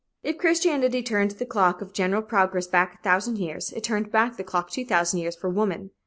If 0.23 0.39
Christianity 0.39 1.03
turned 1.03 1.29
the 1.29 1.45
clock 1.45 1.79
of 1.79 1.93
general 1.93 2.23
progress 2.23 2.65
back 2.65 2.95
a 2.95 3.03
thousand 3.03 3.37
years, 3.37 3.71
it 3.71 3.83
turned 3.83 4.11
back 4.11 4.35
the 4.35 4.43
clock 4.43 4.71
two 4.71 4.83
thousand 4.83 5.19
years 5.19 5.35
for 5.35 5.47
woman. 5.47 5.91